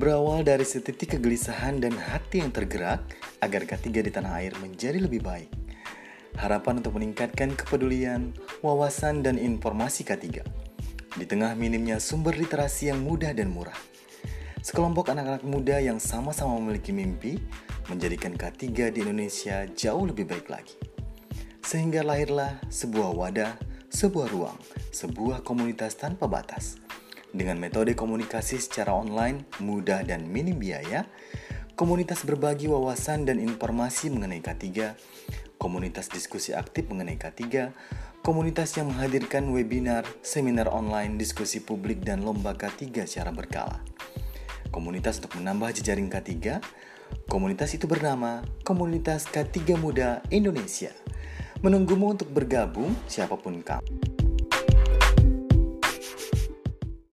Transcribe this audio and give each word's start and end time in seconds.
Berawal 0.00 0.48
dari 0.48 0.64
setitik 0.64 1.20
kegelisahan 1.20 1.76
dan 1.76 1.92
hati 1.92 2.40
yang 2.40 2.48
tergerak 2.48 3.04
agar 3.44 3.68
K3 3.68 4.08
di 4.08 4.08
tanah 4.08 4.32
air 4.40 4.56
menjadi 4.56 4.96
lebih 4.96 5.20
baik. 5.20 5.52
Harapan 6.40 6.80
untuk 6.80 6.96
meningkatkan 6.96 7.52
kepedulian, 7.52 8.32
wawasan, 8.64 9.20
dan 9.20 9.36
informasi 9.36 10.08
K3. 10.08 10.40
Di 11.20 11.24
tengah 11.28 11.52
minimnya 11.52 12.00
sumber 12.00 12.32
literasi 12.32 12.88
yang 12.88 13.04
mudah 13.04 13.36
dan 13.36 13.52
murah. 13.52 13.76
Sekelompok 14.64 15.12
anak-anak 15.12 15.44
muda 15.44 15.76
yang 15.76 16.00
sama-sama 16.00 16.56
memiliki 16.56 16.96
mimpi 16.96 17.36
menjadikan 17.92 18.40
K3 18.40 18.96
di 18.96 19.04
Indonesia 19.04 19.68
jauh 19.68 20.08
lebih 20.08 20.24
baik 20.24 20.48
lagi. 20.48 20.80
Sehingga 21.60 22.00
lahirlah 22.00 22.56
sebuah 22.72 23.12
wadah, 23.12 23.52
sebuah 23.92 24.32
ruang, 24.32 24.56
sebuah 24.96 25.44
komunitas 25.44 25.92
tanpa 26.00 26.24
batas– 26.24 26.80
dengan 27.30 27.58
metode 27.58 27.94
komunikasi 27.94 28.58
secara 28.58 28.94
online, 28.94 29.46
mudah 29.62 30.02
dan 30.02 30.26
minim 30.26 30.58
biaya, 30.58 31.06
komunitas 31.78 32.26
berbagi 32.26 32.68
wawasan 32.68 33.24
dan 33.24 33.40
informasi 33.40 34.12
mengenai 34.12 34.42
K3, 34.44 34.94
komunitas 35.56 36.12
diskusi 36.12 36.52
aktif 36.52 36.88
mengenai 36.88 37.16
K3, 37.16 37.72
komunitas 38.20 38.76
yang 38.76 38.92
menghadirkan 38.92 39.48
webinar, 39.52 40.04
seminar 40.20 40.68
online, 40.68 41.16
diskusi 41.16 41.60
publik, 41.60 42.04
dan 42.04 42.20
lomba 42.20 42.52
K3 42.52 43.08
secara 43.08 43.32
berkala. 43.32 43.80
Komunitas 44.68 45.18
untuk 45.24 45.40
menambah 45.40 45.72
jejaring 45.76 46.12
K3, 46.12 46.60
komunitas 47.26 47.74
itu 47.74 47.88
bernama 47.90 48.44
Komunitas 48.62 49.26
K3 49.26 49.74
Muda 49.80 50.22
Indonesia. 50.30 50.92
Menunggumu 51.60 52.16
untuk 52.16 52.32
bergabung 52.32 52.96
siapa 53.04 53.36
pun 53.36 53.60
kamu. 53.60 54.19